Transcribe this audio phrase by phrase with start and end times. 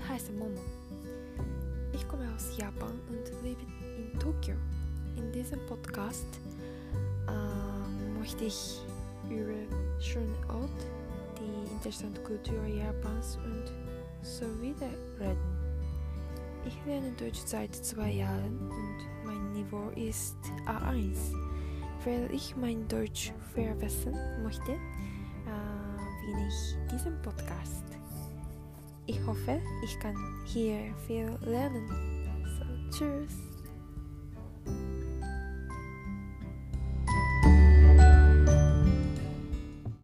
[0.00, 0.60] heiße Momo.
[1.92, 3.60] Ich komme aus Japan und lebe
[3.96, 4.54] in Tokio.
[5.16, 6.26] In diesem Podcast
[7.28, 8.80] äh, möchte ich
[9.28, 10.86] über schöne Orte,
[11.38, 13.72] die interessante Kultur Japans und
[14.22, 14.90] so weiter
[15.20, 15.62] reden.
[16.64, 20.36] Ich lerne Deutsch seit zwei Jahren und mein Niveau ist
[20.66, 21.34] A1.
[22.04, 27.84] Weil ich mein Deutsch verbessern möchte, äh, bin ich diesen Podcast.
[29.06, 31.88] Ich hoffe, ich kann hier viel lernen.
[32.58, 33.51] So, tschüss.